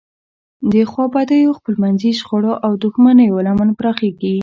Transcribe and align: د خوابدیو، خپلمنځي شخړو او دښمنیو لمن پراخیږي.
د 0.71 0.73
خوابدیو، 0.91 1.57
خپلمنځي 1.59 2.11
شخړو 2.19 2.53
او 2.65 2.71
دښمنیو 2.83 3.43
لمن 3.47 3.69
پراخیږي. 3.79 4.35